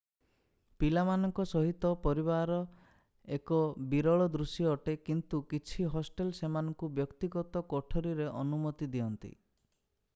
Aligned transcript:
ପିଲାମାନଙ୍କ 0.83 1.43
ସହିତ 1.49 1.89
ପରିବାର 2.05 2.55
ଏକ 3.37 3.59
ବିରଳ 3.91 4.27
ଦୃଶ୍ୟ 4.35 4.69
ଅଟେ 4.71 4.95
କିନ୍ତୁ 5.09 5.41
କିଛି 5.51 5.87
ହଷ୍ଟେଲ 5.97 6.33
ସେମାନଙ୍କୁ 6.39 6.89
ବ୍ୟକ୍ତିଗତ 7.01 7.63
କୋଠରୀରେ 7.75 8.29
ଅନୁମତି 8.45 8.89
ଦିଅନ୍ତି। 8.97 9.31